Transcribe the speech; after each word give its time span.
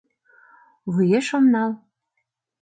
Вуеш 0.93 1.27
ом 1.37 1.45
нал. 1.53 1.71